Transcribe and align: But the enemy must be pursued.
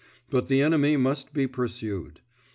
But 0.31 0.47
the 0.47 0.63
enemy 0.63 0.97
must 0.97 1.31
be 1.31 1.45
pursued. 1.45 2.21